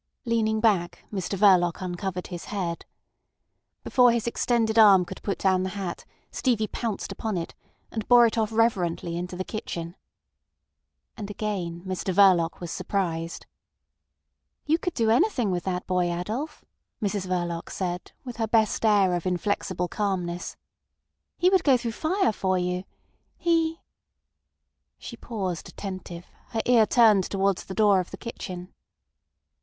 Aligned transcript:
Leaning 0.25 0.59
back, 0.59 1.05
Mr 1.13 1.37
Verloc 1.37 1.79
uncovered 1.79 2.25
his 2.25 2.45
head. 2.45 2.87
Before 3.83 4.11
his 4.11 4.25
extended 4.25 4.79
arm 4.79 5.05
could 5.05 5.21
put 5.21 5.37
down 5.37 5.61
the 5.61 5.69
hat 5.77 6.05
Stevie 6.31 6.65
pounced 6.65 7.11
upon 7.11 7.37
it, 7.37 7.53
and 7.91 8.07
bore 8.07 8.25
it 8.25 8.35
off 8.35 8.51
reverently 8.51 9.15
into 9.15 9.35
the 9.35 9.43
kitchen. 9.43 9.95
And 11.15 11.29
again 11.29 11.83
Mr 11.85 12.11
Verloc 12.11 12.59
was 12.59 12.71
surprised. 12.71 13.45
"You 14.65 14.79
could 14.79 14.95
do 14.95 15.11
anything 15.11 15.51
with 15.51 15.65
that 15.65 15.85
boy, 15.85 16.11
Adolf," 16.11 16.65
Mrs 16.99 17.27
Verloc 17.27 17.69
said, 17.69 18.11
with 18.25 18.37
her 18.37 18.47
best 18.47 18.83
air 18.83 19.13
of 19.13 19.27
inflexible 19.27 19.87
calmness. 19.87 20.57
"He 21.37 21.51
would 21.51 21.63
go 21.63 21.77
through 21.77 21.91
fire 21.91 22.31
for 22.31 22.57
you. 22.57 22.85
He—" 23.37 23.81
She 24.97 25.15
paused 25.15 25.69
attentive, 25.69 26.25
her 26.53 26.61
ear 26.65 26.87
turned 26.87 27.25
towards 27.25 27.65
the 27.65 27.75
door 27.75 27.99
of 27.99 28.09
the 28.09 28.17
kitchen. 28.17 28.73